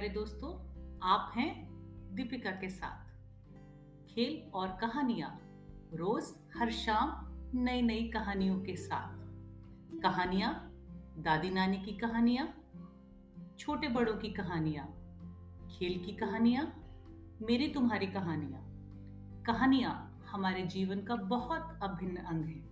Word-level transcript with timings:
प्यारे 0.00 0.14
दोस्तों, 0.14 0.50
आप 1.02 1.32
हैं 1.36 1.68
दीपिका 2.14 2.50
के 2.50 2.68
साथ। 2.68 3.08
खेल 4.08 4.50
और 4.54 4.68
कहानियाँ 4.68 5.40
रोज 5.94 6.24
हर 6.56 6.70
शाम 6.70 7.10
नई 7.54 7.82
नई 7.82 8.08
कहानियों 8.08 8.60
के 8.60 8.76
साथ। 8.76 10.00
कहानियाँ 10.02 10.72
दादी 11.18 11.50
नानी 11.50 11.76
की 11.76 11.92
कहानियाँ 11.92 12.54
छोटे 13.58 13.88
बड़ों 13.88 14.14
की 14.14 14.30
कहानियाँ, 14.30 14.86
खेल 15.70 16.04
की 16.04 16.12
कहानियाँ, 16.12 16.64
मेरी 17.42 17.68
तुम्हारी 17.68 18.06
कहानियाँ। 18.06 18.62
कहानियाँ 19.46 20.24
हमारे 20.30 20.62
जीवन 20.62 21.00
का 21.00 21.14
बहुत 21.16 21.78
अभिन्न 21.82 22.16
अंग 22.16 22.44
है। 22.44 22.62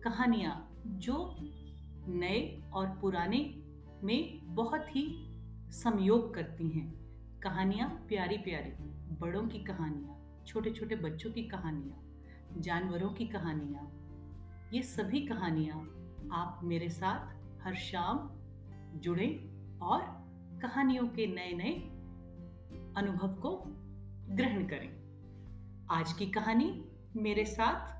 कहानियाँ 0.00 0.72
जो 0.86 1.36
नए 2.08 2.62
और 2.72 2.86
पुराने 2.86 3.62
में 4.04 4.40
बहुत 4.44 4.86
ही 4.88 5.23
संयोग 5.74 6.34
करती 6.34 6.68
हैं। 6.68 6.94
कहानियाँ 7.40 7.88
प्यारी 8.08 8.36
प्यारी, 8.38 8.70
बड़ों 9.20 9.48
की 9.48 9.58
कहानियाँ 9.58 10.44
छोटे 10.46 10.70
छोटे 10.70 10.96
बच्चों 10.96 11.32
की 11.32 11.42
कहानियाँ, 11.42 12.22
जानवरों 12.60 13.10
की 13.10 13.26
कहानियाँ। 13.26 13.90
ये 14.74 14.82
सभी 14.82 15.26
कहानियाँ 15.26 15.76
आप 16.32 16.60
मेरे 16.62 16.88
साथ 16.88 17.34
हर 17.64 17.74
शाम 17.74 18.30
जुड़े 19.00 19.50
और 19.82 20.00
कहानियों 20.62 21.08
के 21.08 21.26
नए 21.26 21.52
नए 21.52 21.72
अनुभव 22.96 23.28
को 23.28 23.62
ग्रहण 24.34 24.66
करें। 24.66 24.96
आज 25.90 26.12
की 26.12 26.26
कहानी 26.26 26.84
मेरे 27.16 27.44
साथ। 27.44 27.94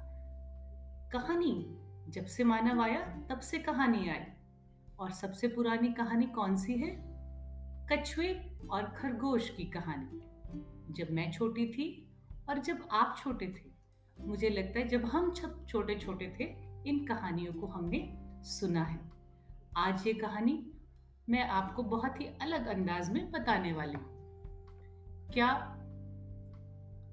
कहानी, 1.12 1.78
जब 2.08 2.24
से 2.24 2.44
मानव 2.44 2.82
आया, 2.82 3.26
तब 3.30 3.40
से 3.40 3.58
कहानी 3.58 4.08
आई। 4.08 4.24
और 4.98 5.10
सबसे 5.10 5.48
पुरानी 5.48 5.92
कहानी 5.92 6.26
कौन 6.26 6.56
सी 6.56 6.74
है? 6.74 7.13
कछुए 7.92 8.28
और 8.70 8.84
खरगोश 8.90 9.48
की 9.50 9.64
कहानी। 9.64 10.20
जब 10.92 11.10
मैं 11.10 11.30
छोटी 11.32 11.66
थी 11.66 11.86
और 12.48 12.58
जब 12.58 12.86
आप 12.90 13.16
छोटे 13.18 13.46
थे, 13.46 13.70
मुझे 14.18 14.48
लगता 14.48 14.78
है 14.78 14.88
जब 14.88 15.04
हम 15.04 15.32
छोटे 15.68 15.94
छोटे 15.94 16.26
थे, 16.40 16.44
इन 16.88 17.04
कहानियों 17.06 17.52
को 17.52 17.66
हमने 17.66 18.00
सुना 18.44 18.84
है। 18.84 18.98
आज 19.76 20.06
ये 20.06 20.14
कहानी 20.14 20.72
मैं 21.28 21.48
आपको 21.48 21.82
बहुत 21.82 22.20
ही 22.20 22.26
अलग 22.42 22.66
अंदाज 22.66 23.10
में 23.12 23.30
बताने 23.30 23.72
वाली 23.72 23.94
हूँ। 23.94 25.30
क्या 25.32 25.46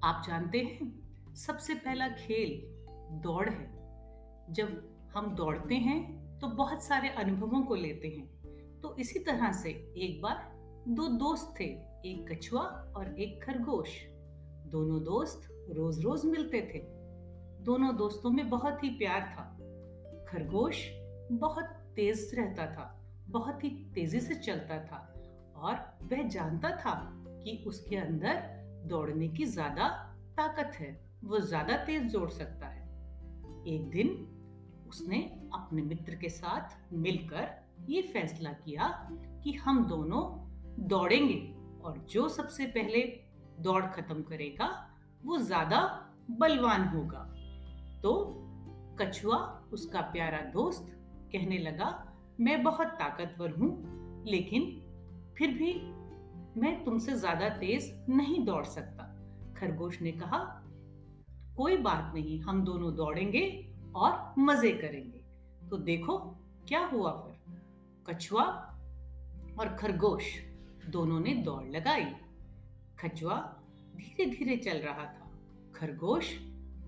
आप 0.04 0.22
जानते 0.26 0.58
हैं, 0.58 1.34
सबसे 1.34 1.74
पहला 1.74 2.08
खेल 2.08 2.60
दौड़ 3.22 3.48
है। 3.48 3.70
जब 4.50 5.10
हम 5.16 5.34
दौड़ते 5.34 5.74
हैं 5.74 6.00
तो 6.38 6.48
बहुत 6.48 6.82
सारे 6.82 7.08
अनुभवों 7.08 7.62
को 7.62 7.74
लेते 7.74 8.08
हैं। 8.08 8.80
तो 8.80 8.96
इसी 8.96 9.18
तरह 9.18 9.52
से 9.52 9.70
एक 9.98 10.20
बार 10.22 10.51
दो 10.88 11.06
दोस्त 11.08 11.54
थे, 11.60 11.64
एक 12.04 12.26
कछुआ 12.30 12.62
और 12.96 13.20
एक 13.20 13.42
खरगोश। 13.44 13.88
दोनों 14.66 15.02
दोस्त 15.04 15.46
रोज 15.70 16.00
रोज 16.04 16.24
मिलते 16.26 16.60
थे। 16.74 16.78
दोनों 17.64 17.94
दोस्तों 17.96 18.30
में 18.30 18.48
बहुत 18.50 18.82
ही 18.84 18.88
प्यार 18.90 19.20
था। 19.20 19.44
खरगोश 20.28 20.82
बहुत 21.32 21.64
तेज 21.96 22.30
रहता 22.34 22.66
था, 22.66 22.88
बहुत 23.28 23.64
ही 23.64 23.70
तेज़ी 23.94 24.20
से 24.20 24.34
चलता 24.34 24.78
था 24.84 24.98
और 25.56 25.74
वह 26.02 26.28
जानता 26.28 26.70
था 26.76 26.94
कि 27.44 27.64
उसके 27.66 27.96
अंदर 27.96 28.42
दौड़ने 28.86 29.28
की 29.28 29.44
ज़्यादा 29.44 29.88
ताकत 30.36 30.76
है, 30.76 30.92
वो 31.24 31.40
ज़्यादा 31.40 31.76
तेज 31.76 32.12
दौड़ 32.12 32.30
सकता 32.30 32.66
है। 32.66 32.82
एक 33.66 33.90
दिन 33.90 34.08
उसने 34.88 35.22
अपने 35.54 35.82
मित्र 35.82 36.14
के 36.14 36.28
साथ 36.28 36.92
मिलकर 36.92 37.50
ये 37.88 38.02
फैसला 38.02 38.52
किया 38.52 38.88
कि 39.44 39.52
हम 39.52 39.86
दोनों 39.86 40.41
दौड़ेंगे 40.78 41.54
और 41.84 42.06
जो 42.10 42.28
सबसे 42.28 42.66
पहले 42.66 43.22
दौड़ 43.60 43.84
खत्म 43.84 44.22
करेगा, 44.22 44.88
वो 45.24 45.38
ज़्यादा 45.38 46.08
बलवान 46.30 46.88
होगा। 46.88 47.18
तो 48.02 48.38
कछुआ, 49.00 49.36
उसका 49.72 50.00
प्यारा 50.00 50.38
दोस्त, 50.38 50.86
कहने 51.32 51.58
लगा, 51.58 52.14
मैं 52.40 52.62
बहुत 52.62 52.86
ताकतवर 52.86 53.50
हूँ, 53.50 54.24
लेकिन 54.26 54.62
फिर 55.38 55.50
भी 55.50 55.72
मैं 56.60 56.84
तुमसे 56.84 57.12
ज़्यादा 57.12 57.48
तेज 57.48 58.04
नहीं 58.08 58.44
दौड़ 58.44 58.64
सकता। 58.64 59.04
खरगोश 59.58 60.02
ने 60.02 60.12
कहा, 60.12 60.38
कोई 61.56 61.76
बात 61.76 62.12
नहीं, 62.14 62.40
हम 62.40 62.64
दोनों 62.64 62.94
दौड़ेंगे 62.94 63.68
और 63.96 64.34
मज़े 64.38 64.72
करेंगे। 64.72 65.20
तो 65.70 65.76
देखो, 65.76 66.18
क्या 66.68 66.86
हुआ 66.86 67.10
फिर? 67.10 67.60
कछुआ 68.10 68.44
और 69.60 69.76
खरगोश 69.80 70.24
दोनों 70.88 71.20
ने 71.20 71.34
दौड़ 71.34 71.64
लगाई। 71.64 72.04
कछुआ 73.04 73.36
धीरे 73.96 74.30
धीरे 74.30 74.56
चल 74.56 74.78
रहा 74.78 75.04
था। 75.04 75.30
खरगोश 75.74 76.38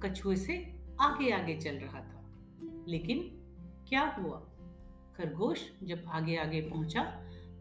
कछुए 0.02 0.36
से 0.36 0.80
आगे 1.00 1.30
आगे 1.30 1.56
चल 1.56 1.74
रहा 1.74 2.00
था। 2.00 2.24
लेकिन 2.88 3.18
क्या 3.88 4.02
हुआ? 4.02 4.38
खरगोश 5.16 5.72
जब 5.82 6.04
आगे 6.08 6.36
आगे 6.36 6.60
पहुँचा 6.60 7.02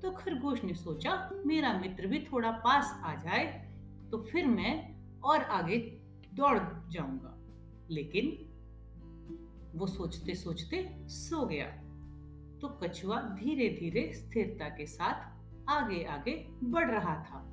तो 0.01 0.11
खरगोश 0.11 0.63
ने 0.63 0.73
सोचा, 0.73 1.29
मेरा 1.45 1.73
मित्र 1.73 2.07
भी 2.07 2.19
थोड़ा 2.19 2.51
पास 2.51 3.01
आ 3.03 3.15
जाए 3.15 3.73
तो 4.11 4.17
फिर 4.17 4.47
मैं 4.47 4.93
और 5.21 5.41
आगे 5.41 5.77
दौड़ 6.33 6.59
जाऊँगा। 6.89 7.37
लेकिन 7.91 8.49
वो 9.75 9.87
सोचते 9.87 10.35
सोचते 10.35 11.07
सो 11.09 11.45
गया। 11.45 11.65
तो 12.61 12.67
कछुआ 12.67 13.21
धीरे 13.21 13.69
धीरे 13.69 14.13
स्थिरता 14.13 14.69
के 14.69 14.85
साथ 14.85 15.32
आगे 15.69 16.03
आगे 16.03 16.47
बढ़ 16.63 16.91
रहा 16.91 17.15
था। 17.15 17.49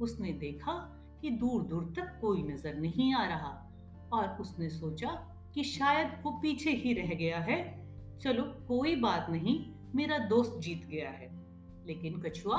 उसने 0.00 0.32
देखा 0.32 0.72
कि 1.20 1.30
दूर 1.30 1.62
दूर 1.62 1.92
तक 1.96 2.18
कोई 2.20 2.42
नज़र 2.42 2.74
नहीं 2.74 3.14
आ 3.14 3.26
रहा 3.26 3.70
और 4.12 4.28
उसने 4.28 4.68
सोचा 4.68 5.08
कि 5.54 5.64
शायद 5.64 6.20
वो 6.22 6.30
पीछे 6.30 6.70
ही 6.70 6.92
रह 6.92 7.14
गया 7.14 7.38
है। 7.38 7.88
चलो, 8.18 8.42
कोई 8.42 8.96
बात 8.96 9.26
नहीं, 9.30 9.74
मेरा 9.94 10.18
दोस्त 10.18 10.56
जीत 10.58 10.86
गया 10.86 11.10
है। 11.10 11.38
लेकिन 11.86 12.20
कछुआ 12.20 12.56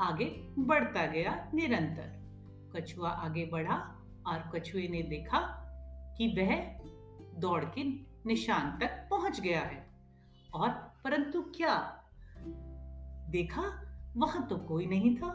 आगे 0.00 0.48
बढ़ता 0.58 1.06
गया 1.06 1.50
निरंतर। 1.54 2.20
कछुआ 2.76 3.10
आगे 3.10 3.46
बढ़ा 3.46 3.74
और 4.26 4.50
कछुए 4.54 4.88
ने 4.88 5.02
देखा 5.02 5.38
कि 6.18 6.28
वह 6.28 6.80
दौड़ 7.40 7.64
के 7.64 7.84
निशान 8.26 8.78
तक 8.78 9.08
पहुँच 9.10 9.40
गया 9.40 9.60
है। 9.60 9.90
और 10.54 10.70
परंतु 11.04 11.42
क्या? 11.42 12.04
देखा 13.28 13.89
वहाँ 14.16 14.46
तो 14.48 14.56
कोई 14.56 14.86
नहीं 14.86 15.16
था। 15.16 15.28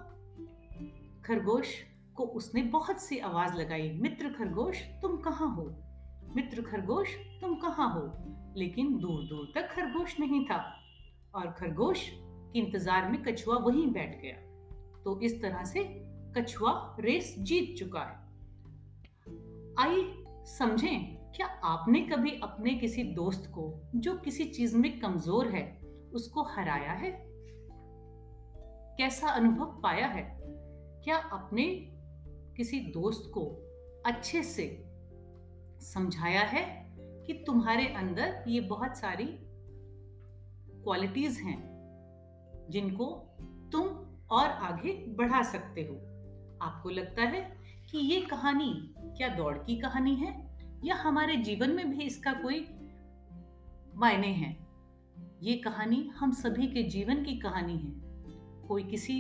खरगोश 1.26 1.76
को 2.16 2.24
उसने 2.24 2.62
बहुत 2.62 3.02
सी 3.02 3.18
आवाज़ 3.18 3.54
लगाई, 3.54 3.92
मित्र 3.92 4.30
खरगोश, 4.30 4.82
तुम 4.82 5.18
कहाँ 5.18 5.56
हो? 5.56 5.76
मित्र 6.36 6.62
खरगोश, 6.62 7.16
तुम 7.42 7.56
कहाँ 7.56 7.94
हो? 7.94 8.14
लेकिन 8.58 8.98
दूर 8.98 9.24
दूर 9.24 9.52
तक 9.56 9.72
खरगोश 9.72 10.20
नहीं 10.20 10.46
था 10.46 10.76
और 11.36 11.52
खरगोश 11.52 12.10
के 12.10 12.60
इंतज़ार 12.60 13.12
में 13.12 13.24
कछुआ 13.24 13.58
वहीं 13.58 13.92
बैठ 13.92 14.22
गया। 14.22 14.36
तो 15.04 15.22
इस 15.22 15.42
तरह 15.42 15.64
से 15.64 15.84
कछुआ 16.38 16.98
रेस 17.00 17.36
जीत 17.40 17.76
चुका 17.80 18.00
है। 18.00 18.26
आइए 19.80 20.24
समझें, 20.46 21.16
क्या 21.36 21.48
आपने 21.48 22.00
कभी 22.00 22.32
अपने 22.44 22.74
किसी 22.74 23.04
दोस्त 23.04 23.52
को, 23.56 23.82
जो 23.96 24.18
किसी 24.18 24.46
चीज़ 24.46 24.78
में 24.78 25.00
कमज़ोर 25.00 25.48
है, 25.48 25.82
उसको 26.14 26.44
हराया 26.44 26.92
है? 26.92 27.35
कैसा 28.98 29.30
अनुभव 29.30 29.66
पाया 29.66 30.08
है? 30.08 30.42
क्या 31.04 31.18
अपने 31.18 31.66
किसी 32.58 32.80
दोस्त 32.80 33.32
को 33.34 33.42
अच्छे 34.06 34.44
से 34.44 34.86
समझाया 35.80 36.42
है 36.42 36.96
कि 36.98 37.34
तुम्हारे 37.34 37.88
अंदर 37.88 38.44
ये 38.48 38.60
बहुत 38.60 38.98
सारी 38.98 39.26
क्वालिटीज 40.84 41.38
हैं 41.38 41.76
जिनको 42.70 43.06
तुम 43.72 43.84
और 44.32 44.48
आगे 44.48 45.06
बढ़ा 45.08 45.44
सकते 45.44 45.82
हो? 45.82 45.96
आपको 46.66 46.90
लगता 46.90 47.22
है 47.22 47.58
कि 47.92 47.98
ये 47.98 48.22
कहानी 48.22 48.94
क्या 48.98 49.28
दौड़ 49.28 49.58
की 49.58 49.80
कहानी 49.80 50.16
है? 50.16 50.60
या 50.86 50.96
हमारे 50.96 51.36
जीवन 51.36 51.70
में 51.70 51.92
भी 51.92 52.04
इसका 52.04 52.34
कोई 52.34 52.68
मायने 53.96 54.28
है? 54.28 54.68
ये 55.44 55.58
कहानी 55.58 56.12
हम 56.16 56.32
सभी 56.32 56.68
के 56.68 56.84
जीवन 56.84 57.24
की 57.24 57.40
कहानी 57.40 57.78
है। 57.78 58.05
कोई 58.68 58.84
किसी 58.84 59.16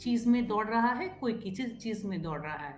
चीज़ 0.00 0.28
में 0.28 0.46
दौड़ 0.46 0.66
रहा 0.66 0.92
है, 0.92 1.08
कोई 1.08 1.32
किसी 1.32 1.64
चीज़ 1.64 2.06
में 2.06 2.22
दौड़ 2.22 2.40
रहा 2.40 2.66
है। 2.66 2.76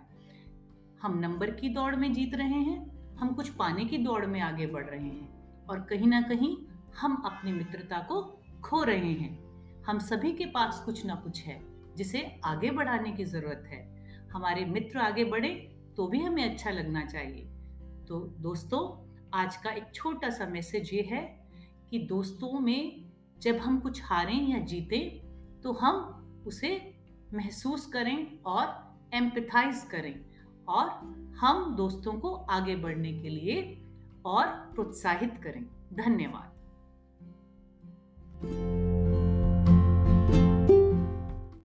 हम 1.02 1.18
नंबर 1.18 1.50
की 1.50 1.68
दौड़ 1.68 1.94
में 1.96 2.12
जीत 2.12 2.34
रहे 2.34 2.60
हैं, 2.60 3.16
हम 3.16 3.32
कुछ 3.34 3.48
पाने 3.48 3.84
की 3.84 3.98
दौड़ 3.98 4.26
में 4.26 4.40
आगे 4.40 4.66
बढ़ 4.66 4.84
रहे 4.84 5.08
हैं 5.08 5.66
और 5.66 5.80
कहीं 5.80 6.06
ना 6.06 6.20
कहीं 6.20 6.56
हम 6.98 7.22
अपनी 7.26 7.52
मित्रता 7.52 7.98
को 7.98 8.22
खो 8.64 8.82
रहे 8.82 9.12
हैं। 9.12 9.82
हम 9.84 9.98
सभी 9.98 10.32
के 10.32 10.46
पास 10.46 10.82
कुछ 10.84 11.04
ना 11.06 11.14
कुछ 11.14 11.42
है, 11.42 11.60
जिसे 11.96 12.40
आगे 12.44 12.70
बढ़ाने 12.70 13.12
की 13.12 13.24
ज़रूरत 13.24 13.64
है। 13.66 13.84
हमारे 14.32 14.64
मित्र 14.64 14.98
आगे 14.98 15.24
बढ़े 15.24 15.48
तो 15.96 16.06
भी 16.06 16.20
हमें 16.20 16.44
अच्छा 16.44 16.70
लगना 16.70 17.04
चाहिए। 17.04 17.44
तो 18.08 18.20
दोस्तों, 18.40 18.80
आज 19.34 19.56
का 19.56 19.70
एक 19.70 19.94
छोटा 19.94 20.30
सा 20.30 20.46
मैसेज 20.46 20.90
ये 20.94 21.02
है 21.02 21.22
कि 21.90 21.98
दोस्तों 21.98 22.60
में 22.60 23.04
जब 23.38 23.56
हम 23.56 23.78
कुछ 23.80 24.02
हारें 24.04 24.48
या 24.48 24.58
जीतें 24.58 25.25
तो 25.66 25.72
हम 25.72 25.94
उसे 26.46 26.94
महसूस 27.34 27.86
करें 27.86 28.42
और 28.42 28.94
एम्पथाइज 29.14 29.82
करें 29.90 30.24
और 30.68 30.88
हम 31.38 31.76
दोस्तों 31.76 32.12
को 32.12 32.34
आगे 32.34 32.76
बढ़ने 32.76 33.12
के 33.12 33.28
लिए 33.28 33.86
और 34.26 34.46
प्रोत्साहित 34.46 35.40
करें। 35.42 35.64
धन्यवाद। 35.96 36.52